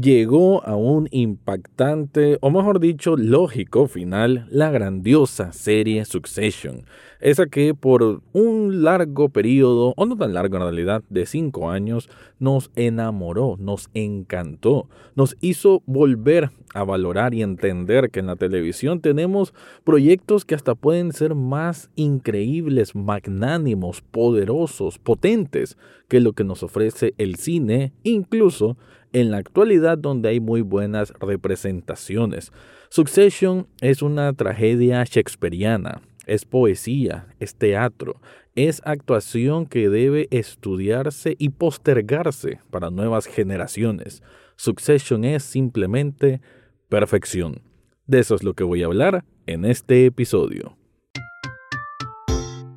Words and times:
llegó 0.00 0.64
a 0.66 0.74
un 0.76 1.08
impactante, 1.12 2.38
o 2.40 2.50
mejor 2.50 2.80
dicho, 2.80 3.16
lógico 3.16 3.86
final, 3.86 4.46
la 4.50 4.70
grandiosa 4.70 5.52
serie 5.52 6.04
Succession. 6.04 6.84
Esa 7.20 7.46
que 7.46 7.74
por 7.74 8.22
un 8.32 8.82
largo 8.82 9.28
periodo, 9.28 9.94
o 9.96 10.04
no 10.04 10.16
tan 10.16 10.34
largo 10.34 10.56
en 10.56 10.62
realidad, 10.62 11.02
de 11.10 11.26
cinco 11.26 11.70
años, 11.70 12.10
nos 12.38 12.70
enamoró, 12.74 13.56
nos 13.58 13.88
encantó, 13.94 14.88
nos 15.14 15.36
hizo 15.40 15.82
volver 15.86 16.50
a 16.74 16.82
valorar 16.82 17.32
y 17.32 17.42
entender 17.42 18.10
que 18.10 18.20
en 18.20 18.26
la 18.26 18.36
televisión 18.36 19.00
tenemos 19.00 19.54
proyectos 19.84 20.44
que 20.44 20.56
hasta 20.56 20.74
pueden 20.74 21.12
ser 21.12 21.36
más 21.36 21.88
increíbles, 21.94 22.96
magnánimos, 22.96 24.02
poderosos, 24.02 24.98
potentes 24.98 25.78
que 26.08 26.20
lo 26.20 26.32
que 26.32 26.44
nos 26.44 26.62
ofrece 26.64 27.14
el 27.16 27.36
cine, 27.36 27.92
incluso 28.02 28.76
en 29.14 29.30
la 29.30 29.38
actualidad 29.38 29.96
donde 29.96 30.28
hay 30.28 30.40
muy 30.40 30.60
buenas 30.60 31.14
representaciones. 31.20 32.52
Succession 32.90 33.66
es 33.80 34.02
una 34.02 34.32
tragedia 34.34 35.02
shakespeariana, 35.04 36.02
es 36.26 36.44
poesía, 36.44 37.28
es 37.38 37.54
teatro, 37.54 38.20
es 38.56 38.82
actuación 38.84 39.66
que 39.66 39.88
debe 39.88 40.28
estudiarse 40.30 41.36
y 41.38 41.50
postergarse 41.50 42.60
para 42.70 42.90
nuevas 42.90 43.26
generaciones. 43.26 44.22
Succession 44.56 45.24
es 45.24 45.44
simplemente 45.44 46.40
perfección. 46.88 47.62
De 48.06 48.18
eso 48.18 48.34
es 48.34 48.42
lo 48.42 48.54
que 48.54 48.64
voy 48.64 48.82
a 48.82 48.86
hablar 48.86 49.24
en 49.46 49.64
este 49.64 50.06
episodio. 50.06 50.76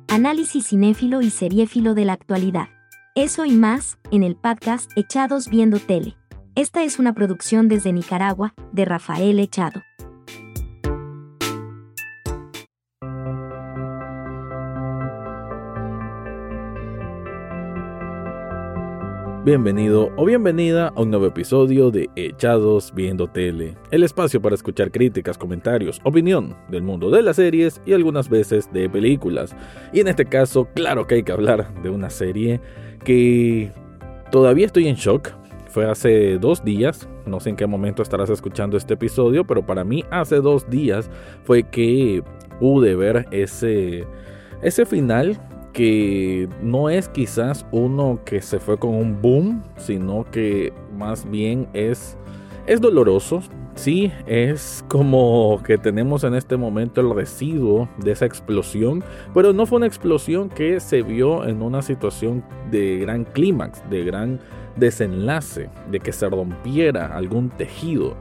Análisis 0.06 0.68
cinéfilo 0.68 1.20
y 1.20 1.30
seriéfilo 1.30 1.94
de 1.94 2.04
la 2.04 2.12
actualidad. 2.12 2.68
Eso 3.14 3.44
y 3.44 3.52
más, 3.52 3.98
en 4.12 4.22
el 4.22 4.36
podcast 4.36 4.90
Echados 4.96 5.48
Viendo 5.48 5.78
Tele. 5.80 6.14
Esta 6.58 6.82
es 6.82 6.98
una 6.98 7.14
producción 7.14 7.68
desde 7.68 7.92
Nicaragua, 7.92 8.52
de 8.72 8.84
Rafael 8.84 9.38
Echado. 9.38 9.80
Bienvenido 19.44 20.10
o 20.16 20.24
bienvenida 20.24 20.88
a 20.88 21.00
un 21.00 21.10
nuevo 21.10 21.26
episodio 21.26 21.92
de 21.92 22.10
Echados 22.16 22.92
Viendo 22.92 23.28
Tele, 23.28 23.76
el 23.92 24.02
espacio 24.02 24.42
para 24.42 24.56
escuchar 24.56 24.90
críticas, 24.90 25.38
comentarios, 25.38 26.00
opinión 26.02 26.56
del 26.68 26.82
mundo 26.82 27.08
de 27.08 27.22
las 27.22 27.36
series 27.36 27.80
y 27.86 27.92
algunas 27.92 28.28
veces 28.28 28.68
de 28.72 28.90
películas. 28.90 29.54
Y 29.92 30.00
en 30.00 30.08
este 30.08 30.24
caso, 30.24 30.68
claro 30.74 31.06
que 31.06 31.14
hay 31.14 31.22
que 31.22 31.30
hablar 31.30 31.72
de 31.84 31.90
una 31.90 32.10
serie 32.10 32.60
que 33.04 33.70
todavía 34.32 34.66
estoy 34.66 34.88
en 34.88 34.96
shock 34.96 35.37
fue 35.68 35.88
hace 35.88 36.38
dos 36.38 36.64
días, 36.64 37.08
no 37.26 37.40
sé 37.40 37.50
en 37.50 37.56
qué 37.56 37.66
momento 37.66 38.02
estarás 38.02 38.30
escuchando 38.30 38.76
este 38.76 38.94
episodio, 38.94 39.44
pero 39.44 39.64
para 39.64 39.84
mí 39.84 40.04
hace 40.10 40.36
dos 40.36 40.68
días 40.68 41.10
fue 41.44 41.62
que 41.62 42.22
pude 42.58 42.96
ver 42.96 43.26
ese, 43.30 44.06
ese 44.62 44.86
final 44.86 45.38
que 45.72 46.48
no 46.62 46.90
es 46.90 47.08
quizás 47.08 47.66
uno 47.70 48.20
que 48.24 48.42
se 48.42 48.58
fue 48.58 48.78
con 48.78 48.94
un 48.94 49.20
boom, 49.20 49.62
sino 49.76 50.24
que 50.24 50.72
más 50.96 51.28
bien 51.30 51.68
es, 51.72 52.16
es 52.66 52.80
doloroso. 52.80 53.42
Sí, 53.76 54.10
es 54.26 54.84
como 54.88 55.62
que 55.62 55.78
tenemos 55.78 56.24
en 56.24 56.34
este 56.34 56.56
momento 56.56 57.00
el 57.00 57.14
residuo 57.14 57.88
de 57.98 58.10
esa 58.10 58.26
explosión, 58.26 59.04
pero 59.32 59.52
no 59.52 59.66
fue 59.66 59.76
una 59.76 59.86
explosión 59.86 60.48
que 60.48 60.80
se 60.80 61.02
vio 61.02 61.46
en 61.46 61.62
una 61.62 61.80
situación 61.80 62.42
de 62.72 62.98
gran 62.98 63.22
clímax, 63.22 63.88
de 63.88 64.02
gran 64.02 64.40
desenlace, 64.78 65.68
de 65.90 66.00
que 66.00 66.12
se 66.12 66.28
rompiera 66.28 67.06
algún 67.06 67.50
tejido. 67.50 68.16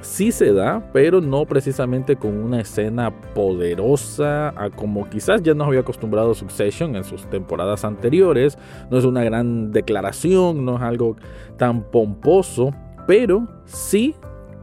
Sí 0.00 0.32
se 0.32 0.54
da, 0.54 0.82
pero 0.94 1.20
no 1.20 1.44
precisamente 1.44 2.16
con 2.16 2.34
una 2.38 2.60
escena 2.60 3.10
poderosa, 3.34 4.48
a 4.48 4.70
como 4.70 5.08
quizás 5.10 5.42
ya 5.42 5.52
nos 5.52 5.66
había 5.66 5.80
acostumbrado 5.80 6.34
Succession 6.34 6.96
en 6.96 7.04
sus 7.04 7.26
temporadas 7.26 7.84
anteriores. 7.84 8.56
No 8.90 8.96
es 8.96 9.04
una 9.04 9.22
gran 9.22 9.72
declaración, 9.72 10.64
no 10.64 10.76
es 10.76 10.82
algo 10.82 11.16
tan 11.58 11.82
pomposo, 11.82 12.72
pero 13.06 13.46
sí 13.66 14.14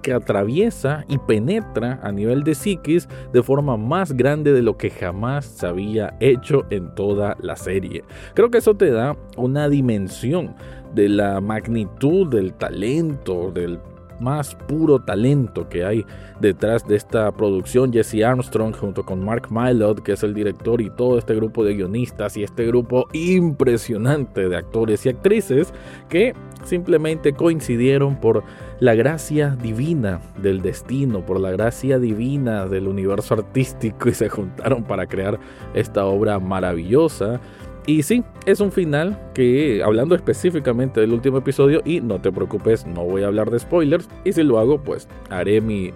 que 0.01 0.13
atraviesa 0.13 1.05
y 1.07 1.17
penetra 1.17 1.99
a 2.03 2.11
nivel 2.11 2.43
de 2.43 2.55
psiquis 2.55 3.07
de 3.33 3.43
forma 3.43 3.77
más 3.77 4.13
grande 4.13 4.53
de 4.53 4.61
lo 4.61 4.77
que 4.77 4.89
jamás 4.89 5.45
se 5.45 5.67
había 5.67 6.15
hecho 6.19 6.65
en 6.69 6.93
toda 6.95 7.35
la 7.39 7.55
serie. 7.55 8.03
Creo 8.33 8.49
que 8.49 8.59
eso 8.59 8.75
te 8.75 8.91
da 8.91 9.15
una 9.35 9.69
dimensión 9.69 10.55
de 10.93 11.09
la 11.09 11.41
magnitud 11.41 12.27
del 12.27 12.53
talento, 12.53 13.51
del 13.51 13.79
más 14.19 14.55
puro 14.55 14.99
talento 14.99 15.69
que 15.69 15.85
hay 15.85 16.05
detrás 16.39 16.87
de 16.87 16.95
esta 16.95 17.31
producción. 17.31 17.91
Jesse 17.91 18.23
Armstrong 18.23 18.75
junto 18.75 19.03
con 19.03 19.23
Mark 19.23 19.47
Mylod, 19.49 19.99
que 19.99 20.13
es 20.13 20.23
el 20.23 20.33
director, 20.33 20.81
y 20.81 20.89
todo 20.89 21.17
este 21.17 21.35
grupo 21.35 21.63
de 21.63 21.75
guionistas 21.75 22.37
y 22.37 22.43
este 22.43 22.65
grupo 22.65 23.07
impresionante 23.13 24.49
de 24.49 24.57
actores 24.57 25.05
y 25.05 25.09
actrices 25.09 25.73
que 26.09 26.33
simplemente 26.67 27.33
coincidieron 27.33 28.17
por 28.17 28.43
la 28.79 28.93
gracia 28.93 29.57
divina 29.61 30.19
del 30.41 30.61
destino, 30.61 31.25
por 31.25 31.39
la 31.39 31.51
gracia 31.51 31.97
divina 31.97 32.67
del 32.67 32.87
universo 32.87 33.33
artístico 33.33 34.09
y 34.09 34.13
se 34.13 34.29
juntaron 34.29 34.83
para 34.83 35.07
crear 35.07 35.39
esta 35.73 36.05
obra 36.05 36.39
maravillosa. 36.39 37.39
Y 37.85 38.03
sí, 38.03 38.23
es 38.45 38.59
un 38.59 38.71
final 38.71 39.17
que, 39.33 39.81
hablando 39.81 40.13
específicamente 40.13 40.99
del 40.99 41.13
último 41.13 41.37
episodio, 41.37 41.81
y 41.85 42.01
no 42.01 42.19
te 42.19 42.33
preocupes, 42.33 42.85
no 42.85 43.05
voy 43.05 43.23
a 43.23 43.27
hablar 43.27 43.49
de 43.49 43.59
spoilers, 43.59 44.09
y 44.25 44.33
si 44.33 44.43
lo 44.43 44.59
hago, 44.59 44.83
pues 44.83 45.07
haré 45.29 45.61
mi, 45.61 45.93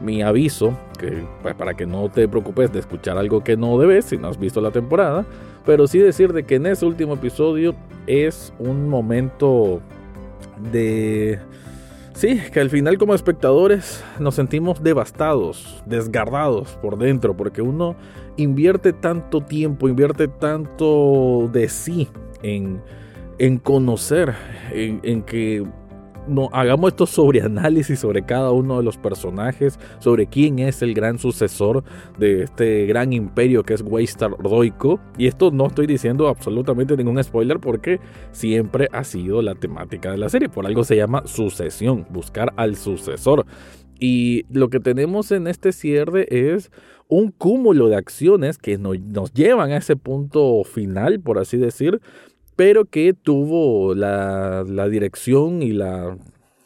mi 0.00 0.22
aviso, 0.22 0.78
que, 1.00 1.24
pues, 1.42 1.56
para 1.56 1.74
que 1.74 1.84
no 1.84 2.08
te 2.08 2.28
preocupes 2.28 2.72
de 2.72 2.78
escuchar 2.78 3.18
algo 3.18 3.42
que 3.42 3.56
no 3.56 3.76
debes 3.76 4.04
si 4.04 4.18
no 4.18 4.28
has 4.28 4.38
visto 4.38 4.60
la 4.60 4.70
temporada, 4.70 5.26
pero 5.66 5.88
sí 5.88 5.98
decir 5.98 6.32
de 6.32 6.44
que 6.44 6.56
en 6.56 6.66
ese 6.66 6.86
último 6.86 7.14
episodio 7.14 7.74
es 8.06 8.52
un 8.60 8.88
momento 8.88 9.80
de 10.72 11.38
Sí, 12.14 12.40
que 12.52 12.60
al 12.60 12.68
final 12.68 12.98
como 12.98 13.14
espectadores 13.14 14.04
nos 14.20 14.34
sentimos 14.34 14.82
devastados, 14.82 15.82
desgarrados 15.86 16.76
por 16.82 16.98
dentro, 16.98 17.36
porque 17.36 17.62
uno 17.62 17.96
invierte 18.36 18.92
tanto 18.92 19.40
tiempo, 19.40 19.88
invierte 19.88 20.28
tanto 20.28 21.48
de 21.52 21.68
sí 21.68 22.08
en, 22.42 22.82
en 23.38 23.58
conocer, 23.58 24.34
en, 24.72 25.00
en 25.02 25.22
que 25.22 25.66
no, 26.28 26.48
hagamos 26.52 26.92
estos 26.92 27.10
sobreanálisis 27.10 27.98
sobre 27.98 28.24
cada 28.24 28.50
uno 28.52 28.78
de 28.78 28.84
los 28.84 28.96
personajes, 28.96 29.78
sobre 29.98 30.26
quién 30.26 30.58
es 30.58 30.82
el 30.82 30.94
gran 30.94 31.18
sucesor 31.18 31.84
de 32.18 32.44
este 32.44 32.86
gran 32.86 33.12
imperio 33.12 33.62
que 33.62 33.74
es 33.74 33.82
Waystar 33.82 34.30
Roico. 34.38 35.00
Y 35.18 35.26
esto 35.26 35.50
no 35.50 35.66
estoy 35.66 35.86
diciendo 35.86 36.28
absolutamente 36.28 36.96
ningún 36.96 37.22
spoiler 37.22 37.58
porque 37.58 38.00
siempre 38.30 38.88
ha 38.92 39.04
sido 39.04 39.42
la 39.42 39.54
temática 39.54 40.10
de 40.10 40.18
la 40.18 40.28
serie. 40.28 40.48
Por 40.48 40.66
algo 40.66 40.84
se 40.84 40.96
llama 40.96 41.22
sucesión, 41.26 42.06
buscar 42.10 42.52
al 42.56 42.76
sucesor. 42.76 43.46
Y 43.98 44.46
lo 44.50 44.68
que 44.68 44.80
tenemos 44.80 45.30
en 45.30 45.46
este 45.46 45.70
cierre 45.70 46.26
es 46.28 46.70
un 47.06 47.30
cúmulo 47.30 47.88
de 47.88 47.96
acciones 47.96 48.58
que 48.58 48.78
nos, 48.78 48.98
nos 48.98 49.32
llevan 49.32 49.70
a 49.70 49.76
ese 49.76 49.96
punto 49.96 50.64
final, 50.64 51.20
por 51.20 51.38
así 51.38 51.56
decir, 51.56 52.00
pero 52.62 52.84
que 52.84 53.12
tuvo 53.12 53.92
la, 53.92 54.62
dirección 54.88 55.62
y 55.62 55.72
la, 55.72 56.16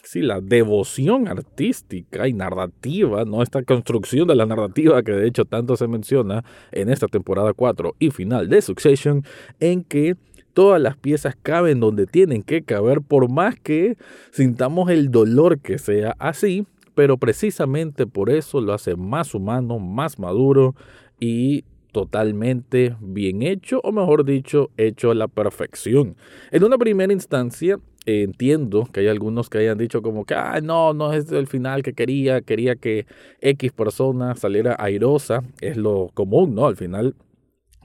sí, 0.02 0.20
la 0.20 0.42
devoción 0.42 1.26
artística 1.26 2.28
y 2.28 2.34
narrativa, 2.34 3.24
¿no? 3.24 3.42
esta 3.42 3.62
construcción 3.62 4.28
de 4.28 4.34
la 4.34 4.44
narrativa 4.44 5.02
que 5.02 5.12
de 5.12 5.26
hecho 5.26 5.46
tanto 5.46 5.74
se 5.74 5.88
menciona 5.88 6.44
en 6.70 6.90
esta 6.90 7.08
temporada 7.08 7.54
4 7.54 7.94
y 7.98 8.10
final 8.10 8.50
de 8.50 8.60
Succession, 8.60 9.24
en 9.58 9.84
que 9.84 10.16
todas 10.52 10.82
las 10.82 10.98
piezas 10.98 11.34
caben 11.42 11.80
donde 11.80 12.04
tienen 12.04 12.42
que 12.42 12.62
caber, 12.62 13.00
por 13.00 13.30
más 13.30 13.58
que 13.58 13.96
sintamos 14.32 14.90
el 14.90 15.10
dolor 15.10 15.60
que 15.60 15.78
sea 15.78 16.14
así, 16.18 16.66
pero 16.94 17.16
precisamente 17.16 18.06
por 18.06 18.28
eso 18.28 18.60
lo 18.60 18.74
hace 18.74 18.96
más 18.96 19.34
humano, 19.34 19.78
más 19.78 20.18
maduro 20.18 20.74
y 21.18 21.64
totalmente 21.96 22.94
bien 23.00 23.40
hecho, 23.40 23.80
o 23.82 23.90
mejor 23.90 24.26
dicho, 24.26 24.68
hecho 24.76 25.12
a 25.12 25.14
la 25.14 25.28
perfección. 25.28 26.14
En 26.50 26.62
una 26.62 26.76
primera 26.76 27.10
instancia, 27.10 27.80
entiendo 28.04 28.86
que 28.92 29.00
hay 29.00 29.08
algunos 29.08 29.48
que 29.48 29.56
hayan 29.56 29.78
dicho 29.78 30.02
como 30.02 30.26
que, 30.26 30.34
no, 30.62 30.92
no 30.92 31.14
es 31.14 31.32
el 31.32 31.46
final 31.46 31.82
que 31.82 31.94
quería, 31.94 32.42
quería 32.42 32.76
que 32.76 33.06
X 33.40 33.72
persona 33.72 34.34
saliera 34.34 34.76
airosa, 34.78 35.42
es 35.62 35.78
lo 35.78 36.10
común, 36.12 36.54
¿no? 36.54 36.66
Al 36.66 36.76
final, 36.76 37.14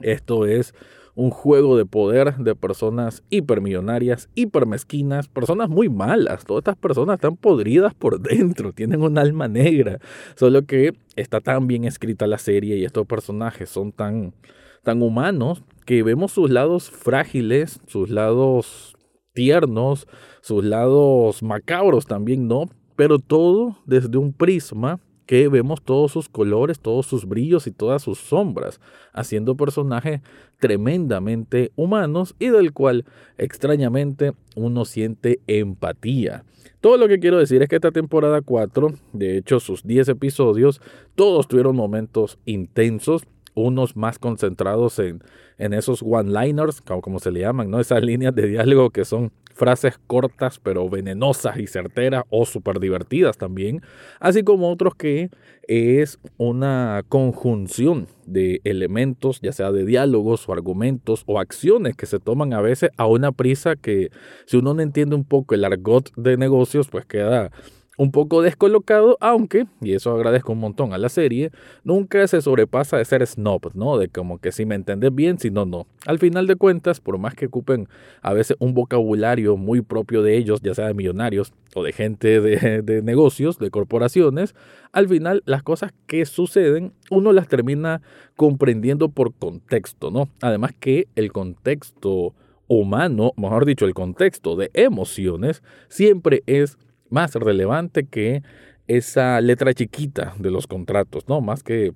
esto 0.02 0.44
es 0.44 0.74
un 1.14 1.30
juego 1.30 1.76
de 1.76 1.84
poder 1.84 2.36
de 2.36 2.54
personas 2.54 3.22
hipermillonarias, 3.30 4.28
hipermesquinas, 4.34 5.28
personas 5.28 5.68
muy 5.68 5.88
malas. 5.88 6.44
Todas 6.44 6.62
estas 6.62 6.76
personas 6.76 7.14
están 7.14 7.36
podridas 7.36 7.94
por 7.94 8.20
dentro, 8.20 8.72
tienen 8.74 9.02
un 9.02 9.18
alma 9.18 9.48
negra. 9.48 9.98
Solo 10.34 10.64
que 10.64 10.94
está 11.16 11.40
tan 11.40 11.66
bien 11.66 11.84
escrita 11.84 12.26
la 12.26 12.38
serie 12.38 12.76
y 12.76 12.84
estos 12.84 13.06
personajes 13.06 13.68
son 13.68 13.92
tan, 13.92 14.34
tan 14.82 15.02
humanos 15.02 15.62
que 15.84 16.02
vemos 16.02 16.32
sus 16.32 16.50
lados 16.50 16.90
frágiles, 16.90 17.80
sus 17.86 18.08
lados 18.08 18.96
tiernos, 19.34 20.06
sus 20.40 20.64
lados 20.64 21.42
macabros 21.42 22.06
también, 22.06 22.48
¿no? 22.48 22.68
Pero 22.96 23.18
todo 23.18 23.78
desde 23.86 24.18
un 24.18 24.32
prisma 24.32 25.00
que 25.32 25.48
vemos 25.48 25.80
todos 25.80 26.12
sus 26.12 26.28
colores, 26.28 26.78
todos 26.78 27.06
sus 27.06 27.24
brillos 27.24 27.66
y 27.66 27.70
todas 27.70 28.02
sus 28.02 28.18
sombras, 28.18 28.82
haciendo 29.14 29.56
personajes 29.56 30.20
tremendamente 30.58 31.72
humanos 31.74 32.34
y 32.38 32.48
del 32.48 32.74
cual 32.74 33.06
extrañamente 33.38 34.34
uno 34.56 34.84
siente 34.84 35.40
empatía. 35.46 36.44
Todo 36.82 36.98
lo 36.98 37.08
que 37.08 37.18
quiero 37.18 37.38
decir 37.38 37.62
es 37.62 37.70
que 37.70 37.76
esta 37.76 37.92
temporada 37.92 38.42
4, 38.42 38.92
de 39.14 39.38
hecho 39.38 39.58
sus 39.58 39.82
10 39.84 40.10
episodios, 40.10 40.82
todos 41.14 41.48
tuvieron 41.48 41.76
momentos 41.76 42.38
intensos, 42.44 43.22
unos 43.54 43.96
más 43.96 44.18
concentrados 44.18 44.98
en, 44.98 45.22
en 45.56 45.72
esos 45.72 46.02
one-liners, 46.02 46.82
como, 46.82 47.00
como, 47.00 47.18
se 47.20 47.30
le 47.30 47.40
llaman, 47.40 47.70
¿no? 47.70 47.80
Esas 47.80 48.02
líneas 48.02 48.34
de 48.34 48.48
diálogo 48.48 48.90
que 48.90 49.06
son 49.06 49.32
frases 49.54 49.98
cortas 50.06 50.58
pero 50.58 50.88
venenosas 50.88 51.58
y 51.58 51.66
certeras 51.66 52.24
o 52.30 52.44
súper 52.44 52.80
divertidas 52.80 53.38
también, 53.38 53.82
así 54.20 54.42
como 54.42 54.70
otros 54.70 54.94
que 54.94 55.30
es 55.68 56.18
una 56.38 57.02
conjunción 57.08 58.08
de 58.26 58.60
elementos, 58.64 59.40
ya 59.40 59.52
sea 59.52 59.72
de 59.72 59.84
diálogos 59.84 60.48
o 60.48 60.52
argumentos 60.52 61.22
o 61.26 61.38
acciones 61.38 61.96
que 61.96 62.06
se 62.06 62.18
toman 62.18 62.52
a 62.52 62.60
veces 62.60 62.90
a 62.96 63.06
una 63.06 63.32
prisa 63.32 63.76
que 63.76 64.10
si 64.46 64.56
uno 64.56 64.74
no 64.74 64.82
entiende 64.82 65.14
un 65.14 65.24
poco 65.24 65.54
el 65.54 65.64
argot 65.64 66.12
de 66.16 66.36
negocios, 66.36 66.88
pues 66.88 67.06
queda 67.06 67.50
un 67.98 68.10
poco 68.10 68.40
descolocado, 68.40 69.18
aunque, 69.20 69.66
y 69.80 69.92
eso 69.92 70.12
agradezco 70.12 70.52
un 70.52 70.60
montón 70.60 70.94
a 70.94 70.98
la 70.98 71.08
serie, 71.08 71.50
nunca 71.84 72.26
se 72.26 72.40
sobrepasa 72.40 72.96
de 72.96 73.04
ser 73.04 73.26
snob, 73.26 73.74
¿no? 73.74 73.98
De 73.98 74.08
como 74.08 74.38
que 74.38 74.50
si 74.50 74.64
me 74.64 74.74
entendés 74.74 75.14
bien, 75.14 75.38
si 75.38 75.50
no, 75.50 75.66
no. 75.66 75.86
Al 76.06 76.18
final 76.18 76.46
de 76.46 76.56
cuentas, 76.56 77.00
por 77.00 77.18
más 77.18 77.34
que 77.34 77.46
ocupen 77.46 77.88
a 78.22 78.32
veces 78.32 78.56
un 78.60 78.72
vocabulario 78.72 79.56
muy 79.56 79.82
propio 79.82 80.22
de 80.22 80.38
ellos, 80.38 80.62
ya 80.62 80.74
sea 80.74 80.86
de 80.86 80.94
millonarios 80.94 81.52
o 81.74 81.82
de 81.82 81.92
gente 81.92 82.40
de, 82.40 82.82
de 82.82 83.02
negocios, 83.02 83.58
de 83.58 83.70
corporaciones, 83.70 84.54
al 84.92 85.08
final 85.08 85.42
las 85.44 85.62
cosas 85.62 85.92
que 86.06 86.24
suceden 86.24 86.92
uno 87.10 87.32
las 87.32 87.48
termina 87.48 88.00
comprendiendo 88.36 89.10
por 89.10 89.34
contexto, 89.34 90.10
¿no? 90.10 90.28
Además 90.40 90.72
que 90.78 91.08
el 91.14 91.30
contexto 91.30 92.34
humano, 92.68 93.32
mejor 93.36 93.66
dicho, 93.66 93.84
el 93.84 93.92
contexto 93.92 94.56
de 94.56 94.70
emociones, 94.72 95.62
siempre 95.88 96.42
es 96.46 96.78
más 97.12 97.34
relevante 97.34 98.06
que 98.06 98.42
esa 98.88 99.40
letra 99.40 99.72
chiquita 99.74 100.34
de 100.38 100.50
los 100.50 100.66
contratos, 100.66 101.28
¿no? 101.28 101.40
Más 101.40 101.62
que 101.62 101.92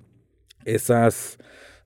esas, 0.65 1.37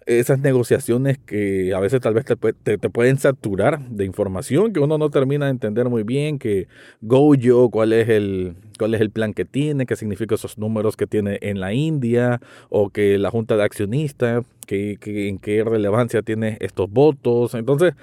esas 0.06 0.40
negociaciones 0.40 1.18
que 1.18 1.74
a 1.74 1.80
veces 1.80 2.02
tal 2.02 2.14
vez 2.14 2.26
te, 2.26 2.78
te, 2.78 2.90
pueden 2.90 3.18
saturar 3.18 3.80
de 3.90 4.06
información 4.06 4.74
que 4.74 4.80
uno 4.80 4.98
no 4.98 5.10
termina 5.10 5.46
de 5.46 5.52
entender 5.52 5.90
muy 5.90 6.04
bien, 6.04 6.40
que 6.40 6.68
Gojo, 7.02 7.70
cuál 7.70 7.94
es 7.94 8.10
el 8.10 8.56
cuál 8.78 8.96
es 8.96 9.02
el 9.02 9.12
plan 9.12 9.34
que 9.34 9.46
tiene, 9.46 9.86
qué 9.86 9.96
significan 9.96 10.36
esos 10.36 10.58
números 10.58 10.98
que 10.98 11.06
tiene 11.06 11.38
en 11.42 11.60
la 11.60 11.74
India, 11.74 12.42
o 12.70 12.90
que 12.90 13.20
la 13.20 13.30
junta 13.30 13.56
de 13.56 13.64
accionistas, 13.64 14.44
que, 14.66 14.98
que, 15.00 15.30
en 15.30 15.38
qué 15.38 15.64
relevancia 15.64 16.24
tiene 16.24 16.58
estos 16.62 16.90
votos. 16.90 17.54
Entonces, 17.54 17.94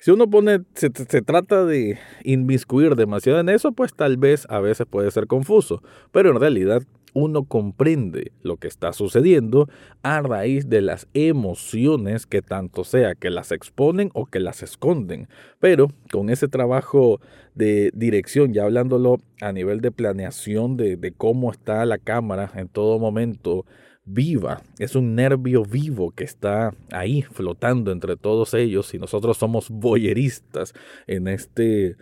si 0.00 0.10
uno 0.10 0.28
pone, 0.28 0.60
se, 0.74 0.90
trata 0.90 1.64
de 1.64 1.98
inmiscuir 2.24 2.94
demasiado 2.94 3.40
en 3.40 3.48
eso, 3.48 3.72
pues 3.72 3.94
tal 3.94 4.16
vez 4.16 4.46
a 4.50 4.60
veces 4.60 4.86
puede 4.86 5.10
ser 5.10 5.26
confuso, 5.26 5.82
pero 6.12 6.30
en 6.30 6.40
realidad 6.40 6.82
uno 7.14 7.44
comprende 7.44 8.32
lo 8.42 8.56
que 8.56 8.66
está 8.66 8.92
sucediendo 8.92 9.68
a 10.02 10.20
raíz 10.20 10.68
de 10.68 10.82
las 10.82 11.06
emociones 11.14 12.26
que 12.26 12.42
tanto 12.42 12.82
sea 12.82 13.14
que 13.14 13.30
las 13.30 13.52
exponen 13.52 14.10
o 14.14 14.26
que 14.26 14.40
las 14.40 14.62
esconden. 14.62 15.28
Pero 15.60 15.88
con 16.10 16.28
ese 16.28 16.48
trabajo 16.48 17.20
de 17.54 17.90
dirección, 17.94 18.52
ya 18.52 18.64
hablándolo 18.64 19.20
a 19.40 19.52
nivel 19.52 19.80
de 19.80 19.92
planeación 19.92 20.76
de, 20.76 20.96
de 20.96 21.12
cómo 21.12 21.52
está 21.52 21.86
la 21.86 21.98
cámara 21.98 22.50
en 22.56 22.68
todo 22.68 22.98
momento, 22.98 23.64
viva, 24.04 24.62
es 24.78 24.94
un 24.94 25.14
nervio 25.14 25.64
vivo 25.64 26.10
que 26.10 26.24
está 26.24 26.74
ahí 26.92 27.22
flotando 27.22 27.90
entre 27.90 28.16
todos 28.16 28.54
ellos 28.54 28.92
y 28.94 28.98
nosotros 28.98 29.38
somos 29.38 29.70
boyeristas 29.70 30.74
en 31.06 31.28
este 31.28 31.96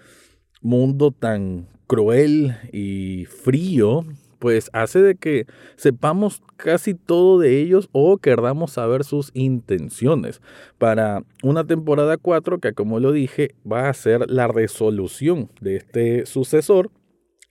mundo 0.60 1.10
tan 1.10 1.68
cruel 1.86 2.56
y 2.72 3.26
frío, 3.26 4.04
pues 4.38 4.70
hace 4.72 5.00
de 5.00 5.14
que 5.14 5.46
sepamos 5.76 6.42
casi 6.56 6.94
todo 6.94 7.38
de 7.38 7.60
ellos 7.60 7.88
o 7.92 8.18
queramos 8.18 8.72
saber 8.72 9.04
sus 9.04 9.30
intenciones. 9.34 10.40
Para 10.78 11.22
una 11.42 11.64
temporada 11.64 12.16
4 12.16 12.58
que 12.58 12.72
como 12.72 12.98
lo 12.98 13.12
dije 13.12 13.54
va 13.70 13.88
a 13.88 13.94
ser 13.94 14.28
la 14.28 14.48
resolución 14.48 15.50
de 15.60 15.76
este 15.76 16.26
sucesor 16.26 16.90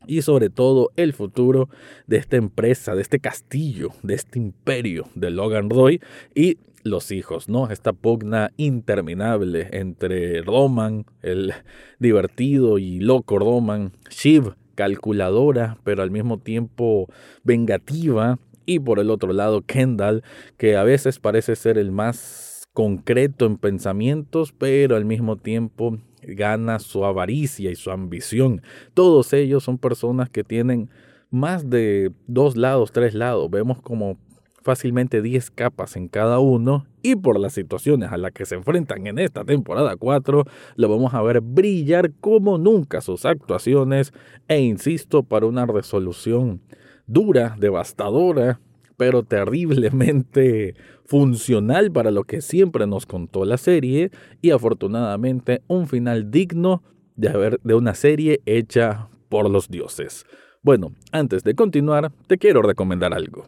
y 0.08 0.22
sobre 0.22 0.50
todo 0.50 0.92
el 0.96 1.14
futuro 1.14 1.70
de 2.08 2.18
esta 2.18 2.38
empresa, 2.38 2.96
de 2.96 3.02
este 3.02 3.20
castillo, 3.20 3.90
de 4.04 4.16
este 4.16 4.40
imperio 4.40 5.06
de 5.16 5.30
Logan 5.30 5.70
Roy 5.70 6.02
y 6.36 6.58
los 6.84 7.12
hijos, 7.12 7.48
¿no? 7.48 7.70
Esta 7.70 7.94
pugna 7.94 8.52
interminable 8.58 9.70
entre 9.72 10.42
Roman, 10.42 11.06
el 11.22 11.54
divertido 12.00 12.80
y 12.80 13.00
loco 13.00 13.38
Roman, 13.38 13.92
Shiv, 14.10 14.56
calculadora, 14.76 15.78
pero 15.84 16.02
al 16.02 16.12
mismo 16.12 16.40
tiempo 16.40 17.08
vengativa, 17.44 18.40
y 18.66 18.80
por 18.80 19.00
el 19.00 19.10
otro 19.10 19.34
lado 19.34 19.62
Kendall, 19.62 20.24
que 20.58 20.78
a 20.78 20.84
veces 20.84 21.20
parece 21.20 21.56
ser 21.56 21.78
el 21.78 21.92
más 21.92 22.51
concreto 22.74 23.46
en 23.46 23.58
pensamientos, 23.58 24.54
pero 24.58 24.96
al 24.96 25.06
mismo 25.06 25.38
tiempo 25.38 25.98
gana 26.24 26.80
su 26.80 27.06
avaricia 27.06 27.72
y 27.72 27.76
su 27.76 27.92
ambición. 27.92 28.62
Todos 28.94 29.34
ellos 29.34 29.64
son 29.64 29.78
personas 29.78 30.30
que 30.30 30.44
tienen 30.44 30.90
más 31.30 31.70
de 31.70 32.12
dos 32.28 32.56
lados, 32.56 32.92
tres 32.92 33.14
lados. 33.14 33.50
Vemos 33.50 33.82
como 33.82 34.18
fácilmente 34.62 35.22
10 35.22 35.52
capas 35.52 35.96
en 35.96 36.08
cada 36.08 36.40
uno 36.40 36.86
y 37.02 37.16
por 37.16 37.40
las 37.40 37.54
situaciones 37.54 38.12
a 38.12 38.18
las 38.18 38.32
que 38.32 38.46
se 38.46 38.56
enfrentan 38.56 39.08
en 39.08 39.18
esta 39.18 39.44
temporada 39.44 39.96
4, 39.96 40.46
lo 40.76 40.90
vamos 40.90 41.14
a 41.14 41.22
ver 41.24 41.42
brillar 41.42 42.12
como 42.20 42.58
nunca 42.58 43.02
sus 43.02 43.26
actuaciones 43.26 44.14
e 44.48 44.62
insisto 44.62 45.24
para 45.24 45.48
una 45.48 45.66
resolución 45.66 46.62
dura, 47.08 47.56
devastadora, 47.60 48.60
pero 49.02 49.24
terriblemente 49.24 50.76
funcional 51.06 51.92
para 51.92 52.12
lo 52.12 52.24
que 52.24 52.40
siempre 52.40 52.86
nos 52.86 53.08
contó 53.08 53.46
la 53.46 53.58
serie 53.58 54.12
y 54.44 54.52
afortunadamente 54.52 55.64
un 55.66 55.88
final 55.88 56.30
digno 56.30 56.84
de, 57.16 57.58
de 57.64 57.74
una 57.74 57.96
serie 57.96 58.42
hecha 58.46 59.10
por 59.28 59.50
los 59.50 59.70
dioses. 59.70 60.24
Bueno, 60.62 60.92
antes 61.12 61.44
de 61.44 61.56
continuar, 61.56 62.12
te 62.28 62.38
quiero 62.38 62.62
recomendar 62.62 63.12
algo. 63.12 63.48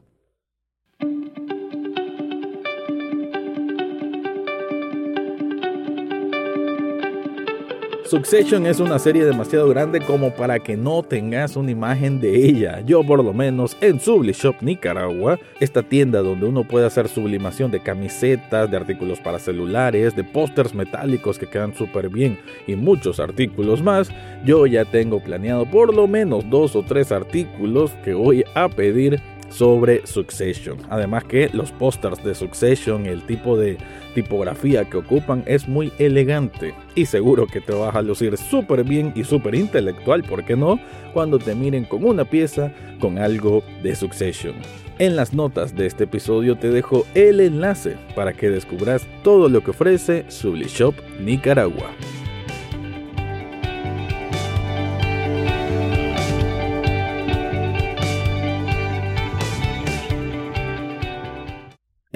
Succession 8.13 8.67
es 8.67 8.79
una 8.79 8.99
serie 8.99 9.25
demasiado 9.25 9.67
grande 9.69 9.99
como 9.99 10.29
para 10.35 10.59
que 10.59 10.77
no 10.77 11.01
tengas 11.01 11.55
una 11.55 11.71
imagen 11.71 12.21
de 12.21 12.45
ella. 12.45 12.83
Yo 12.85 13.03
por 13.03 13.23
lo 13.23 13.33
menos 13.33 13.75
en 13.81 13.99
Sublishop 13.99 14.61
Nicaragua, 14.61 15.39
esta 15.59 15.81
tienda 15.81 16.21
donde 16.21 16.45
uno 16.45 16.63
puede 16.63 16.85
hacer 16.85 17.07
sublimación 17.07 17.71
de 17.71 17.79
camisetas, 17.79 18.69
de 18.69 18.77
artículos 18.77 19.19
para 19.19 19.39
celulares, 19.39 20.15
de 20.15 20.23
pósters 20.23 20.75
metálicos 20.75 21.39
que 21.39 21.47
quedan 21.47 21.73
súper 21.73 22.09
bien 22.09 22.37
y 22.67 22.75
muchos 22.75 23.19
artículos 23.19 23.81
más, 23.81 24.11
yo 24.45 24.67
ya 24.67 24.85
tengo 24.85 25.19
planeado 25.19 25.65
por 25.65 25.91
lo 25.91 26.07
menos 26.07 26.47
dos 26.51 26.75
o 26.75 26.83
tres 26.83 27.11
artículos 27.11 27.93
que 28.05 28.13
voy 28.13 28.43
a 28.53 28.69
pedir 28.69 29.19
sobre 29.53 30.05
Succession. 30.05 30.77
Además 30.89 31.23
que 31.25 31.49
los 31.53 31.71
pósters 31.71 32.23
de 32.23 32.35
Succession, 32.35 33.05
el 33.05 33.25
tipo 33.25 33.57
de 33.57 33.77
tipografía 34.15 34.85
que 34.85 34.97
ocupan 34.97 35.43
es 35.45 35.67
muy 35.67 35.91
elegante 35.99 36.73
y 36.95 37.05
seguro 37.05 37.47
que 37.47 37.61
te 37.61 37.73
vas 37.73 37.95
a 37.95 38.01
lucir 38.01 38.37
súper 38.37 38.83
bien 38.83 39.11
y 39.15 39.23
súper 39.23 39.55
intelectual, 39.55 40.23
¿por 40.23 40.43
qué 40.43 40.55
no? 40.55 40.79
Cuando 41.13 41.39
te 41.39 41.55
miren 41.55 41.85
con 41.85 42.03
una 42.03 42.25
pieza 42.25 42.71
con 42.99 43.17
algo 43.17 43.63
de 43.83 43.95
Succession. 43.95 44.55
En 44.99 45.15
las 45.15 45.33
notas 45.33 45.75
de 45.75 45.87
este 45.87 46.03
episodio 46.03 46.55
te 46.55 46.69
dejo 46.69 47.05
el 47.15 47.39
enlace 47.39 47.97
para 48.15 48.33
que 48.33 48.49
descubras 48.49 49.07
todo 49.23 49.49
lo 49.49 49.63
que 49.63 49.71
ofrece 49.71 50.25
Sublishop 50.29 50.95
Nicaragua. 51.19 51.91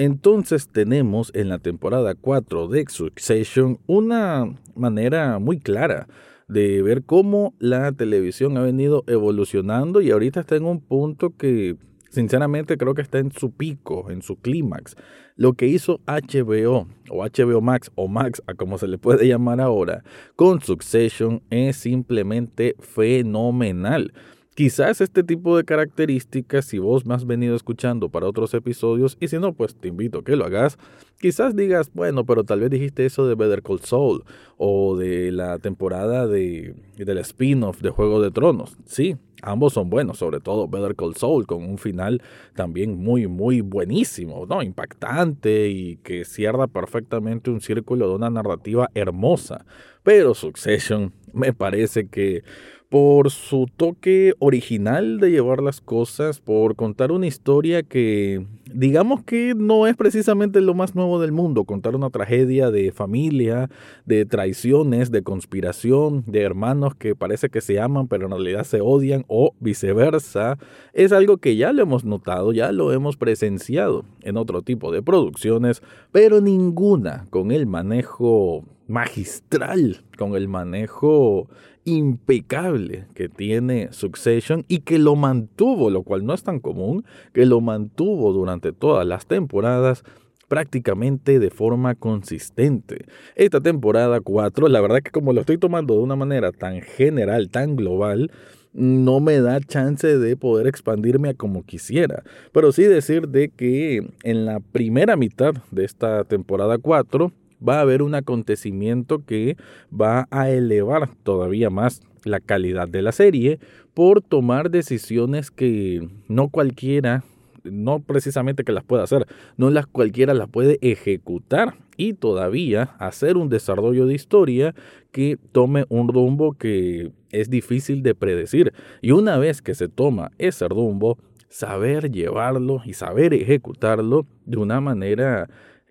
Entonces 0.08 0.70
tenemos 0.70 1.30
en 1.34 1.50
la 1.50 1.58
temporada 1.58 2.14
4 2.14 2.68
de 2.68 2.86
Succession 2.88 3.78
una 3.86 4.46
manera 4.74 5.38
muy 5.38 5.60
clara 5.60 6.08
de 6.48 6.80
ver 6.80 7.02
cómo 7.04 7.52
la 7.58 7.92
televisión 7.92 8.56
ha 8.56 8.62
venido 8.62 9.04
evolucionando 9.06 10.00
y 10.00 10.10
ahorita 10.10 10.40
está 10.40 10.56
en 10.56 10.64
un 10.64 10.80
punto 10.80 11.36
que 11.36 11.76
sinceramente 12.08 12.78
creo 12.78 12.94
que 12.94 13.02
está 13.02 13.18
en 13.18 13.32
su 13.32 13.50
pico, 13.50 14.10
en 14.10 14.22
su 14.22 14.36
clímax. 14.36 14.96
Lo 15.36 15.52
que 15.52 15.66
hizo 15.66 16.00
HBO 16.06 16.88
o 17.10 17.22
HBO 17.22 17.60
Max 17.60 17.92
o 17.94 18.08
Max, 18.08 18.42
a 18.46 18.54
como 18.54 18.78
se 18.78 18.88
le 18.88 18.96
puede 18.96 19.28
llamar 19.28 19.60
ahora, 19.60 20.04
con 20.36 20.62
Succession 20.62 21.42
es 21.50 21.76
simplemente 21.76 22.76
fenomenal. 22.80 24.14
Quizás 24.58 25.00
este 25.00 25.22
tipo 25.22 25.56
de 25.56 25.62
características, 25.62 26.64
si 26.64 26.80
vos 26.80 27.06
me 27.06 27.14
has 27.14 27.24
venido 27.24 27.54
escuchando 27.54 28.08
para 28.08 28.26
otros 28.26 28.52
episodios, 28.54 29.16
y 29.20 29.28
si 29.28 29.38
no, 29.38 29.52
pues 29.52 29.76
te 29.76 29.86
invito 29.86 30.18
a 30.18 30.24
que 30.24 30.34
lo 30.34 30.44
hagas, 30.44 30.78
quizás 31.20 31.54
digas, 31.54 31.92
bueno, 31.94 32.26
pero 32.26 32.42
tal 32.42 32.58
vez 32.58 32.70
dijiste 32.70 33.06
eso 33.06 33.28
de 33.28 33.36
Better 33.36 33.62
Call 33.62 33.78
Saul 33.78 34.24
o 34.56 34.96
de 34.96 35.30
la 35.30 35.60
temporada 35.60 36.26
de, 36.26 36.74
del 36.96 37.18
spin-off 37.18 37.80
de 37.82 37.90
Juego 37.90 38.20
de 38.20 38.32
Tronos. 38.32 38.76
Sí, 38.84 39.16
ambos 39.42 39.74
son 39.74 39.90
buenos, 39.90 40.18
sobre 40.18 40.40
todo 40.40 40.66
Better 40.66 40.96
Call 40.96 41.14
Saul, 41.14 41.46
con 41.46 41.62
un 41.62 41.78
final 41.78 42.20
también 42.56 42.98
muy, 42.98 43.28
muy 43.28 43.60
buenísimo, 43.60 44.44
¿no? 44.44 44.64
Impactante 44.64 45.68
y 45.68 45.98
que 45.98 46.24
cierra 46.24 46.66
perfectamente 46.66 47.52
un 47.52 47.60
círculo 47.60 48.08
de 48.08 48.16
una 48.16 48.28
narrativa 48.28 48.90
hermosa. 48.94 49.64
Pero 50.02 50.34
Succession 50.34 51.12
me 51.32 51.52
parece 51.52 52.08
que 52.08 52.42
por 52.88 53.30
su 53.30 53.66
toque 53.76 54.32
original 54.38 55.20
de 55.20 55.30
llevar 55.30 55.62
las 55.62 55.82
cosas, 55.82 56.40
por 56.40 56.74
contar 56.74 57.12
una 57.12 57.26
historia 57.26 57.82
que 57.82 58.46
digamos 58.72 59.22
que 59.24 59.54
no 59.54 59.86
es 59.86 59.96
precisamente 59.96 60.60
lo 60.62 60.72
más 60.72 60.94
nuevo 60.94 61.20
del 61.20 61.32
mundo, 61.32 61.64
contar 61.64 61.94
una 61.94 62.08
tragedia 62.08 62.70
de 62.70 62.90
familia, 62.92 63.68
de 64.06 64.24
traiciones, 64.24 65.10
de 65.10 65.22
conspiración, 65.22 66.24
de 66.26 66.40
hermanos 66.42 66.94
que 66.94 67.14
parece 67.14 67.50
que 67.50 67.60
se 67.60 67.78
aman 67.78 68.08
pero 68.08 68.24
en 68.24 68.32
realidad 68.32 68.64
se 68.64 68.80
odian 68.80 69.24
o 69.28 69.54
viceversa, 69.60 70.58
es 70.94 71.12
algo 71.12 71.36
que 71.36 71.56
ya 71.56 71.74
lo 71.74 71.82
hemos 71.82 72.04
notado, 72.04 72.52
ya 72.52 72.72
lo 72.72 72.92
hemos 72.92 73.18
presenciado 73.18 74.06
en 74.22 74.38
otro 74.38 74.62
tipo 74.62 74.92
de 74.92 75.02
producciones, 75.02 75.82
pero 76.10 76.40
ninguna 76.40 77.26
con 77.28 77.52
el 77.52 77.66
manejo 77.66 78.64
magistral, 78.88 80.02
con 80.16 80.34
el 80.34 80.48
manejo 80.48 81.48
impecable 81.84 83.06
que 83.14 83.28
tiene 83.28 83.92
Succession 83.92 84.64
y 84.66 84.80
que 84.80 84.98
lo 84.98 85.14
mantuvo, 85.14 85.90
lo 85.90 86.02
cual 86.02 86.26
no 86.26 86.34
es 86.34 86.42
tan 86.42 86.58
común, 86.58 87.04
que 87.32 87.46
lo 87.46 87.60
mantuvo 87.60 88.32
durante 88.32 88.72
todas 88.72 89.06
las 89.06 89.26
temporadas 89.26 90.02
prácticamente 90.48 91.38
de 91.38 91.50
forma 91.50 91.94
consistente. 91.94 93.04
Esta 93.36 93.60
temporada 93.60 94.20
4, 94.20 94.68
la 94.68 94.80
verdad 94.80 95.02
que 95.02 95.10
como 95.10 95.32
lo 95.32 95.40
estoy 95.40 95.58
tomando 95.58 95.94
de 95.94 96.00
una 96.00 96.16
manera 96.16 96.52
tan 96.52 96.80
general, 96.80 97.50
tan 97.50 97.76
global, 97.76 98.30
no 98.72 99.20
me 99.20 99.40
da 99.40 99.60
chance 99.60 100.18
de 100.18 100.36
poder 100.36 100.66
expandirme 100.66 101.30
a 101.30 101.34
como 101.34 101.64
quisiera. 101.64 102.22
Pero 102.52 102.72
sí 102.72 102.84
decir 102.84 103.28
de 103.28 103.50
que 103.50 104.08
en 104.22 104.44
la 104.44 104.60
primera 104.60 105.16
mitad 105.16 105.54
de 105.70 105.84
esta 105.84 106.24
temporada 106.24 106.78
4 106.78 107.32
va 107.66 107.78
a 107.78 107.80
haber 107.82 108.02
un 108.02 108.14
acontecimiento 108.14 109.24
que 109.24 109.56
va 109.92 110.26
a 110.30 110.50
elevar 110.50 111.10
todavía 111.22 111.70
más 111.70 112.02
la 112.24 112.40
calidad 112.40 112.88
de 112.88 113.02
la 113.02 113.12
serie 113.12 113.58
por 113.94 114.22
tomar 114.22 114.70
decisiones 114.70 115.50
que 115.50 116.08
no 116.28 116.48
cualquiera, 116.48 117.24
no 117.64 118.00
precisamente 118.00 118.64
que 118.64 118.72
las 118.72 118.84
pueda 118.84 119.02
hacer, 119.02 119.26
no 119.56 119.70
las 119.70 119.86
cualquiera 119.86 120.34
las 120.34 120.48
puede 120.48 120.78
ejecutar 120.82 121.74
y 121.96 122.14
todavía 122.14 122.94
hacer 122.98 123.36
un 123.36 123.48
desarrollo 123.48 124.06
de 124.06 124.14
historia 124.14 124.74
que 125.10 125.36
tome 125.52 125.84
un 125.88 126.08
rumbo 126.08 126.52
que 126.52 127.10
es 127.30 127.50
difícil 127.50 128.02
de 128.02 128.14
predecir. 128.14 128.72
Y 129.02 129.10
una 129.10 129.36
vez 129.36 129.62
que 129.62 129.74
se 129.74 129.88
toma 129.88 130.30
ese 130.38 130.68
rumbo, 130.68 131.18
saber 131.48 132.10
llevarlo 132.10 132.82
y 132.84 132.92
saber 132.92 133.34
ejecutarlo 133.34 134.26
de 134.44 134.58
una 134.58 134.80
manera 134.80 135.48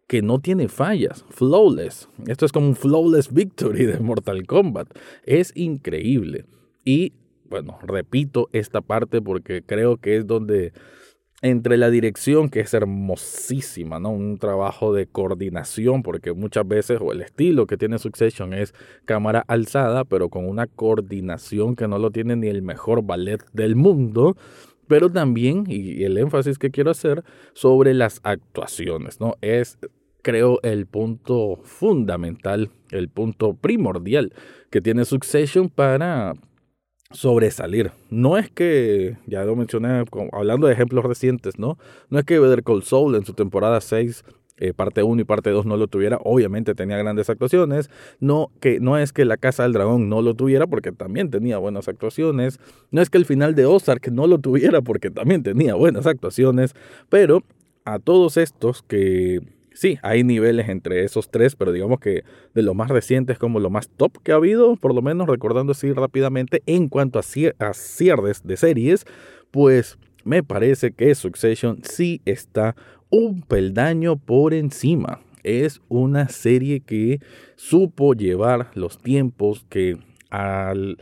que 0.07 0.21
no 0.21 0.39
tiene 0.39 0.69
fallas, 0.69 1.25
flawless. 1.29 2.09
Esto 2.27 2.45
es 2.45 2.51
como 2.51 2.67
un 2.67 2.75
flawless 2.75 3.33
victory 3.33 3.85
de 3.85 3.99
Mortal 3.99 4.45
Kombat. 4.47 4.87
Es 5.23 5.51
increíble. 5.55 6.45
Y 6.85 7.13
bueno, 7.49 7.77
repito 7.83 8.49
esta 8.53 8.81
parte 8.81 9.21
porque 9.21 9.61
creo 9.61 9.97
que 9.97 10.17
es 10.17 10.27
donde 10.27 10.73
entre 11.41 11.77
la 11.77 11.91
dirección, 11.91 12.49
que 12.49 12.61
es 12.61 12.73
hermosísima, 12.73 13.99
¿no? 13.99 14.09
Un 14.09 14.39
trabajo 14.39 14.91
de 14.91 15.05
coordinación, 15.05 16.01
porque 16.01 16.33
muchas 16.33 16.67
veces, 16.67 16.99
o 16.99 17.11
el 17.11 17.21
estilo 17.21 17.67
que 17.67 17.77
tiene 17.77 17.99
Succession 17.99 18.53
es 18.53 18.73
cámara 19.05 19.43
alzada, 19.47 20.03
pero 20.03 20.29
con 20.29 20.49
una 20.49 20.65
coordinación 20.65 21.75
que 21.75 21.87
no 21.87 21.99
lo 21.99 22.09
tiene 22.09 22.35
ni 22.35 22.47
el 22.47 22.63
mejor 22.63 23.03
ballet 23.03 23.43
del 23.53 23.75
mundo, 23.75 24.35
pero 24.87 25.11
también, 25.11 25.65
y 25.67 26.03
el 26.05 26.17
énfasis 26.17 26.57
que 26.57 26.71
quiero 26.71 26.89
hacer, 26.89 27.23
sobre 27.53 27.93
las 27.93 28.19
actuaciones, 28.23 29.19
¿no? 29.19 29.35
Es 29.41 29.77
creo, 30.27 30.60
el 30.62 30.88
punto 30.88 31.57
fundamental, 31.63 32.69
el 32.91 33.07
punto 33.07 33.53
primordial 33.53 34.34
que 34.69 34.81
tiene 34.81 35.05
Succession 35.05 35.69
para 35.69 36.34
sobresalir. 37.12 37.91
No 38.10 38.38
es 38.38 38.51
que, 38.51 39.15
ya 39.25 39.46
lo 39.46 39.55
mencioné, 39.55 40.03
hablando 40.34 40.67
de 40.67 40.74
ejemplos 40.74 41.05
recientes, 41.05 41.57
¿no? 41.57 41.77
No 42.10 42.19
es 42.19 42.25
que 42.25 42.39
Better 42.39 42.62
Call 42.62 42.84
Saul 42.84 43.15
en 43.15 43.24
su 43.24 43.36
temporada 43.36 43.79
6 43.79 44.25
eh, 44.57 44.74
parte 44.74 45.01
1 45.01 45.22
y 45.22 45.24
parte 45.24 45.50
2 45.50 45.65
no 45.65 45.77
lo 45.77 45.88
tuviera, 45.88 46.19
obviamente 46.22 46.75
tenía 46.75 46.98
grandes 46.98 47.29
actuaciones, 47.29 47.89
no, 48.19 48.51
que, 48.60 48.81
no 48.81 48.98
es 48.98 49.13
que 49.13 49.24
La 49.24 49.38
Casa 49.38 49.63
del 49.63 49.72
Dragón 49.72 50.10
no 50.10 50.22
lo 50.22 50.34
tuviera 50.34 50.67
porque 50.67 50.91
también 50.91 51.31
tenía 51.31 51.57
buenas 51.57 51.88
actuaciones, 51.88 52.60
no 52.91 53.01
es 53.01 53.10
que 53.10 53.17
el 53.17 53.25
final 53.25 53.55
de 53.55 53.65
Ozark 53.65 54.10
no 54.10 54.27
lo 54.27 54.39
tuviera 54.39 54.81
porque 54.81 55.10
también 55.10 55.41
tenía 55.41 55.75
buenas 55.75 56.05
actuaciones, 56.05 56.75
pero 57.07 57.43
a 57.86 58.00
todos 58.00 58.36
estos 58.36 58.81
que 58.81 59.39
sí, 59.77 60.00
hay 60.01 60.24
niveles 60.24 60.69
entre 60.69 61.03
esos 61.03 61.29
tres, 61.29 61.55
pero 61.55 61.72
digamos 61.72 62.00
que 62.00 62.24
de 62.55 62.62
lo 62.63 62.74
más 62.74 62.89
recientes 62.89 63.38
como 63.38 63.60
lo 63.60 63.69
más 63.69 63.89
top 63.89 64.17
que 64.24 64.31
ha 64.31 64.36
habido, 64.36 64.75
por 64.75 64.96
lo 64.96 65.03
menos 65.03 65.27
recordando 65.27 65.74
así 65.74 65.93
rápidamente, 65.93 66.63
en 66.65 66.89
cuanto 66.89 67.19
a, 67.19 67.24
cierres 67.74 68.41
de 68.43 68.57
series, 68.57 69.05
pues 69.51 70.00
me 70.24 70.41
parece 70.41 70.91
que 70.91 71.13
Succession 71.13 71.81
sí 71.84 72.22
está 72.25 72.75
un 73.10 73.43
peldaño 73.43 74.17
por 74.17 74.55
encima. 74.55 75.22
Es 75.43 75.79
una 75.89 76.27
serie 76.27 76.81
que 76.81 77.19
supo 77.55 78.13
llevar 78.13 78.72
los 78.74 78.98
tiempos, 78.98 79.65
que 79.69 79.98
al 80.31 80.98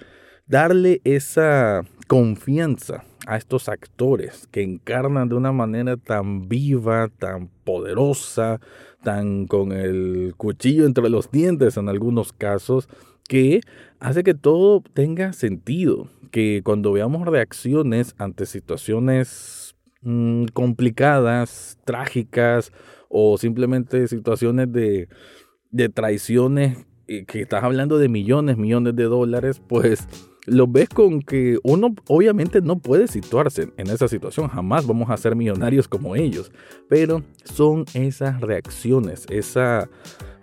darle 0.47 1.01
esa 1.03 1.83
confianza 2.07 3.03
a 3.25 3.37
estos 3.37 3.69
actores 3.69 4.47
que 4.51 4.61
encarnan 4.61 5.29
de 5.29 5.35
una 5.35 5.51
manera 5.51 5.97
tan 5.97 6.47
viva, 6.47 7.09
tan 7.17 7.49
poderosa, 7.63 8.59
tan 9.03 9.47
con 9.47 9.71
el 9.71 10.33
cuchillo 10.37 10.85
entre 10.85 11.09
los 11.09 11.31
dientes 11.31 11.77
en 11.77 11.89
algunos 11.89 12.33
casos, 12.33 12.87
que 13.27 13.61
hace 13.99 14.23
que 14.23 14.35
todo 14.35 14.83
tenga 14.93 15.33
sentido, 15.33 16.09
que 16.31 16.61
cuando 16.63 16.91
veamos 16.91 17.27
reacciones 17.27 18.13
ante 18.19 18.45
situaciones 18.45 19.75
mm, 20.01 20.45
complicadas, 20.53 21.79
trágicas 21.85 22.71
o 23.09 23.39
simplemente 23.39 24.07
situaciones 24.07 24.71
de, 24.71 25.07
de 25.71 25.89
traiciones, 25.89 26.85
eh, 27.07 27.25
que 27.25 27.41
estás 27.41 27.63
hablando 27.63 27.97
de 27.97 28.09
millones, 28.09 28.57
millones 28.57 28.95
de 28.95 29.03
dólares, 29.03 29.61
pues 29.67 30.07
lo 30.45 30.67
ves 30.67 30.89
con 30.89 31.21
que 31.21 31.57
uno 31.63 31.93
obviamente 32.07 32.61
no 32.61 32.79
puede 32.79 33.07
situarse 33.07 33.69
en 33.77 33.89
esa 33.89 34.07
situación, 34.07 34.47
jamás 34.47 34.85
vamos 34.85 35.09
a 35.09 35.17
ser 35.17 35.35
millonarios 35.35 35.87
como 35.87 36.15
ellos, 36.15 36.51
pero 36.87 37.23
son 37.43 37.85
esas 37.93 38.41
reacciones, 38.41 39.25
esa 39.29 39.89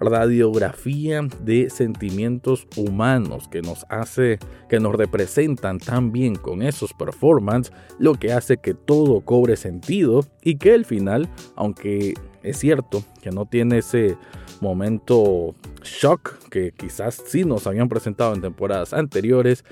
radiografía 0.00 1.22
de 1.44 1.70
sentimientos 1.70 2.66
humanos 2.76 3.48
que 3.48 3.62
nos 3.62 3.86
hace, 3.88 4.38
que 4.68 4.80
nos 4.80 4.94
representan 4.94 5.78
tan 5.78 6.12
bien 6.12 6.34
con 6.34 6.62
esos 6.62 6.92
performances, 6.92 7.72
lo 7.98 8.14
que 8.14 8.32
hace 8.32 8.56
que 8.56 8.74
todo 8.74 9.20
cobre 9.20 9.56
sentido 9.56 10.24
y 10.42 10.56
que 10.56 10.72
al 10.72 10.84
final, 10.84 11.28
aunque 11.54 12.14
es 12.42 12.58
cierto 12.58 13.04
que 13.20 13.30
no 13.30 13.46
tiene 13.46 13.78
ese 13.78 14.16
momento 14.62 15.54
shock 15.82 16.48
que 16.48 16.72
quizás 16.72 17.22
sí 17.26 17.44
nos 17.44 17.66
habían 17.66 17.88
presentado 17.88 18.32
en 18.34 18.40
temporadas 18.40 18.94
anteriores, 18.94 19.64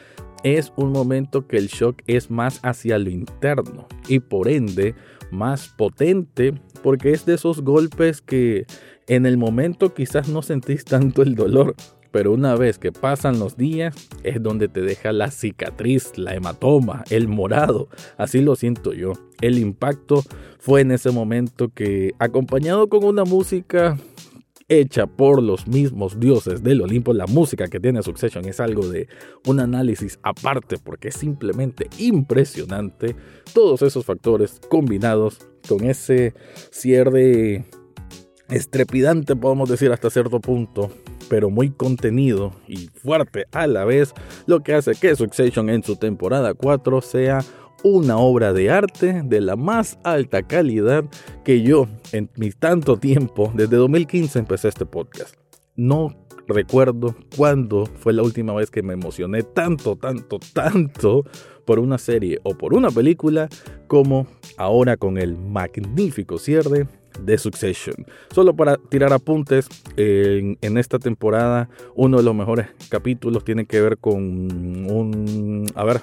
es 0.43 0.73
un 0.77 0.93
momento 0.93 1.47
que 1.47 1.57
el 1.57 1.69
shock 1.69 2.03
es 2.07 2.31
más 2.31 2.61
hacia 2.63 2.99
lo 2.99 3.09
interno 3.09 3.87
y 4.09 4.21
por 4.21 4.49
ende 4.49 4.95
más 5.31 5.69
potente 5.69 6.55
porque 6.83 7.13
es 7.13 7.25
de 7.25 7.35
esos 7.35 7.63
golpes 7.63 8.21
que 8.21 8.67
en 9.07 9.27
el 9.27 9.39
momento 9.39 9.95
quizás 9.95 10.29
no 10.29 10.43
sentís 10.43 10.85
tanto 10.85 11.23
el 11.23 11.35
dolor, 11.35 11.75
pero 12.11 12.33
una 12.33 12.57
vez 12.57 12.79
que 12.79 12.91
pasan 12.91 13.39
los 13.39 13.57
días 13.57 13.95
es 14.25 14.43
donde 14.43 14.69
te 14.69 14.81
deja 14.81 15.13
la 15.13 15.31
cicatriz, 15.31 16.17
la 16.17 16.35
hematoma, 16.35 17.05
el 17.11 17.29
morado. 17.29 17.89
Así 18.17 18.41
lo 18.41 18.57
siento 18.57 18.93
yo. 18.93 19.13
El 19.41 19.59
impacto 19.59 20.25
fue 20.59 20.81
en 20.81 20.91
ese 20.91 21.11
momento 21.11 21.69
que, 21.69 22.13
acompañado 22.19 22.89
con 22.89 23.05
una 23.05 23.25
música 23.25 23.97
hecha 24.71 25.07
por 25.07 25.43
los 25.43 25.67
mismos 25.67 26.19
dioses 26.19 26.63
del 26.63 26.81
Olimpo. 26.81 27.13
La 27.13 27.27
música 27.27 27.69
que 27.69 27.81
tiene 27.81 28.03
Succession 28.03 28.47
es 28.47 28.61
algo 28.61 28.89
de 28.89 29.09
un 29.47 29.61
análisis 29.61 30.19
aparte 30.23 30.79
porque 30.79 31.09
es 31.09 31.17
simplemente 31.17 31.91
impresionante. 31.99 33.15
Todos 33.53 33.83
esos 33.83 34.07
factores 34.07 34.61
combinados 34.71 35.39
con 35.69 35.85
ese 35.85 36.33
cierre 36.71 37.67
estrepidante, 38.49 39.37
podemos 39.37 39.69
decir 39.69 39.93
hasta 39.93 40.09
cierto 40.09 40.41
punto, 40.41 40.91
pero 41.29 41.51
muy 41.51 41.71
contenido 41.71 42.53
y 42.67 42.89
fuerte 42.89 43.47
a 43.53 43.67
la 43.67 43.85
vez, 43.85 44.13
lo 44.47 44.61
que 44.61 44.75
hace 44.75 44.95
que 44.95 45.15
Succession 45.15 45.69
en 45.69 45.83
su 45.83 45.97
temporada 45.97 46.55
4 46.55 47.01
sea 47.01 47.45
una 47.83 48.19
obra 48.19 48.53
de 48.53 48.71
arte 48.71 49.23
de 49.25 49.41
la 49.41 49.57
más 49.57 49.99
alta 50.05 50.43
calidad 50.43 51.05
que 51.45 51.63
yo 51.63 51.87
en 52.13 52.31
mi 52.37 52.51
tanto 52.51 52.99
tiempo, 52.99 53.53
desde 53.55 53.77
2015 53.77 54.39
empecé 54.39 54.69
este 54.69 54.87
podcast. 54.87 55.35
No 55.77 56.15
recuerdo 56.47 57.15
cuándo 57.37 57.87
fue 57.87 58.13
la 58.13 58.23
última 58.23 58.53
vez 58.53 58.71
que 58.71 58.83
me 58.83 58.95
emocioné 58.95 59.43
tanto, 59.43 59.97
tanto, 59.97 60.39
tanto 60.53 61.25
por 61.65 61.79
una 61.79 61.99
serie 61.99 62.41
o 62.43 62.57
por 62.57 62.75
una 62.75 62.91
película 62.91 63.49
como 63.87 64.27
ahora 64.57 64.97
con 64.97 65.19
el 65.19 65.37
magnífico 65.37 66.39
cierre 66.39 66.87
de 67.23 67.39
Succession. 67.39 68.07
Solo 68.35 68.55
para 68.55 68.77
tirar 68.77 69.13
apuntes, 69.13 69.69
en, 69.97 70.57
esta 70.79 70.99
temporada 70.99 71.69
uno 71.95 72.19
de 72.19 72.23
los 72.23 72.35
mejores 72.35 72.69
capítulos 72.89 73.45
tiene 73.45 73.67
que 73.67 73.81
ver 73.81 73.99
con 73.99 74.17
un... 74.91 75.67
A 75.75 75.85
ver, 75.85 76.01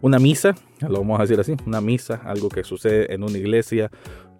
una 0.00 0.18
misa, 0.18 0.54
lo 0.80 1.00
vamos 1.00 1.18
a 1.18 1.22
decir 1.22 1.40
así, 1.40 1.56
una 1.66 1.80
misa, 1.80 2.20
algo 2.24 2.48
que 2.48 2.64
sucede 2.64 3.12
en 3.12 3.22
una 3.22 3.38
iglesia, 3.38 3.90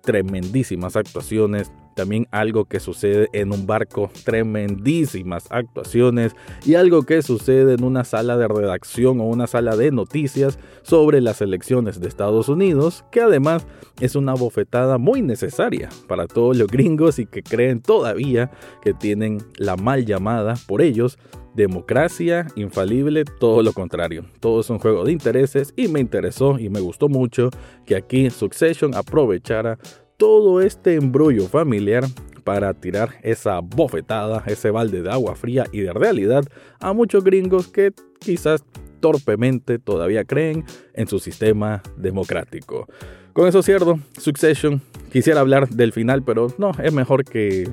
tremendísimas 0.06 0.96
actuaciones, 0.96 1.70
también 1.96 2.28
algo 2.30 2.66
que 2.66 2.78
sucede 2.78 3.28
en 3.32 3.52
un 3.52 3.66
barco, 3.66 4.10
tremendísimas 4.24 5.46
actuaciones 5.50 6.36
y 6.64 6.74
algo 6.74 7.02
que 7.02 7.22
sucede 7.22 7.74
en 7.74 7.82
una 7.82 8.04
sala 8.04 8.36
de 8.36 8.46
redacción 8.46 9.20
o 9.20 9.24
una 9.24 9.46
sala 9.46 9.76
de 9.76 9.90
noticias 9.90 10.58
sobre 10.82 11.20
las 11.20 11.40
elecciones 11.40 12.00
de 12.00 12.08
Estados 12.08 12.48
Unidos, 12.48 13.04
que 13.10 13.22
además 13.22 13.66
es 14.00 14.14
una 14.14 14.34
bofetada 14.34 14.98
muy 14.98 15.22
necesaria 15.22 15.88
para 16.06 16.26
todos 16.26 16.56
los 16.56 16.68
gringos 16.68 17.18
y 17.18 17.26
que 17.26 17.42
creen 17.42 17.80
todavía 17.80 18.50
que 18.82 18.94
tienen 18.94 19.38
la 19.56 19.76
mal 19.76 20.06
llamada 20.06 20.54
por 20.68 20.82
ellos 20.82 21.18
democracia 21.56 22.46
infalible, 22.54 23.24
todo 23.24 23.62
lo 23.62 23.72
contrario. 23.72 24.24
Todo 24.40 24.60
es 24.60 24.70
un 24.70 24.78
juego 24.78 25.04
de 25.04 25.12
intereses 25.12 25.72
y 25.76 25.88
me 25.88 26.00
interesó 26.00 26.58
y 26.58 26.68
me 26.68 26.80
gustó 26.80 27.08
mucho 27.08 27.50
que 27.86 27.96
aquí 27.96 28.30
Succession 28.30 28.94
aprovechara 28.94 29.78
todo 30.16 30.60
este 30.60 30.94
embrollo 30.94 31.48
familiar 31.48 32.04
para 32.44 32.72
tirar 32.74 33.16
esa 33.22 33.60
bofetada, 33.60 34.44
ese 34.46 34.70
balde 34.70 35.02
de 35.02 35.10
agua 35.10 35.34
fría 35.34 35.64
y 35.72 35.80
de 35.80 35.92
realidad 35.92 36.44
a 36.78 36.92
muchos 36.92 37.24
gringos 37.24 37.66
que 37.66 37.92
quizás 38.20 38.64
torpemente 39.00 39.78
todavía 39.78 40.24
creen 40.24 40.64
en 40.94 41.08
su 41.08 41.18
sistema 41.18 41.82
democrático. 41.96 42.86
Con 43.32 43.48
eso 43.48 43.62
cierto, 43.62 43.98
Succession, 44.18 44.80
quisiera 45.10 45.40
hablar 45.40 45.68
del 45.68 45.92
final, 45.92 46.22
pero 46.22 46.48
no, 46.58 46.72
es 46.82 46.92
mejor 46.92 47.24
que... 47.24 47.68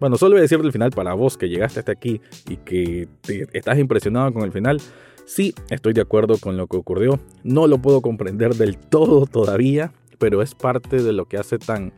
Bueno, 0.00 0.16
solo 0.16 0.32
voy 0.32 0.40
a 0.40 0.42
decir 0.42 0.60
del 0.62 0.72
final 0.72 0.90
para 0.90 1.14
vos 1.14 1.36
que 1.36 1.48
llegaste 1.48 1.80
hasta 1.80 1.92
aquí 1.92 2.20
y 2.48 2.56
que 2.58 3.08
estás 3.52 3.78
impresionado 3.78 4.32
con 4.32 4.42
el 4.42 4.52
final. 4.52 4.80
Sí, 5.26 5.54
estoy 5.70 5.92
de 5.92 6.00
acuerdo 6.00 6.38
con 6.38 6.56
lo 6.56 6.68
que 6.68 6.76
ocurrió. 6.76 7.18
No 7.42 7.66
lo 7.66 7.78
puedo 7.78 8.00
comprender 8.00 8.54
del 8.54 8.78
todo 8.78 9.26
todavía, 9.26 9.92
pero 10.18 10.40
es 10.40 10.54
parte 10.54 11.02
de 11.02 11.12
lo 11.12 11.26
que 11.26 11.36
hace 11.36 11.58
tan, 11.58 11.92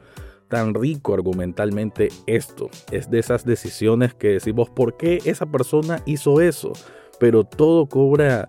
tan 0.48 0.74
rico 0.74 1.14
argumentalmente 1.14 2.08
esto. 2.26 2.70
Es 2.90 3.10
de 3.10 3.18
esas 3.18 3.44
decisiones 3.44 4.14
que 4.14 4.28
decimos, 4.28 4.70
¿por 4.70 4.96
qué 4.96 5.20
esa 5.26 5.46
persona 5.46 6.02
hizo 6.06 6.40
eso? 6.40 6.72
Pero 7.18 7.44
todo 7.44 7.86
cobra 7.86 8.48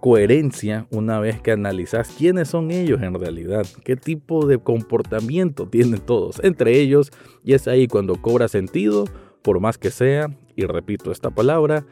coherencia 0.00 0.86
una 0.90 1.20
vez 1.20 1.40
que 1.40 1.52
analizas 1.52 2.14
quiénes 2.16 2.48
son 2.48 2.70
ellos 2.70 3.02
en 3.02 3.14
realidad, 3.14 3.66
qué 3.84 3.96
tipo 3.96 4.46
de 4.46 4.58
comportamiento 4.58 5.68
tienen 5.68 6.00
todos 6.00 6.40
entre 6.42 6.78
ellos, 6.78 7.10
y 7.44 7.52
es 7.52 7.68
ahí 7.68 7.86
cuando 7.86 8.16
cobra 8.16 8.48
sentido, 8.48 9.04
por 9.42 9.60
más 9.60 9.78
que 9.78 9.90
sea, 9.90 10.28
y 10.56 10.64
repito 10.64 11.12
esta 11.12 11.30
palabra, 11.30 11.84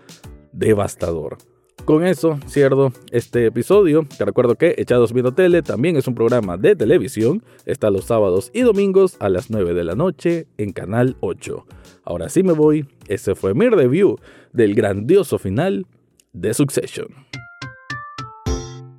devastador. 0.53 1.39
Con 1.85 2.05
eso 2.05 2.39
cierro 2.47 2.93
este 3.13 3.47
episodio. 3.47 4.07
Te 4.19 4.27
recuerdo 4.27 4.57
que 4.57 4.75
Echados 4.77 5.15
Viendo 5.15 5.33
Tele 5.33 5.63
también 5.63 5.97
es 5.97 6.07
un 6.07 6.15
programa 6.15 6.59
de 6.59 6.77
televisión. 6.77 7.43
Está 7.65 7.89
los 7.89 8.05
sábados 8.05 8.51
y 8.53 8.61
domingos 8.61 9.17
a 9.21 9.31
las 9.31 9.49
9 9.49 9.73
de 9.73 9.85
la 9.85 9.95
noche 9.95 10.49
en 10.59 10.73
Canal 10.73 11.16
8. 11.21 11.66
Ahora 12.05 12.29
sí 12.29 12.42
me 12.42 12.53
voy. 12.53 12.87
Ese 13.07 13.35
fue 13.35 13.55
mi 13.55 13.71
review 13.71 14.16
del 14.53 14.75
grandioso 14.75 15.38
final 15.38 15.87
de 16.35 16.53
Succession. 16.53 17.09